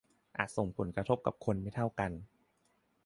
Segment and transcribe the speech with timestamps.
[0.37, 2.11] อาจส่งผลกระทบกับคนไม่เท่ากัน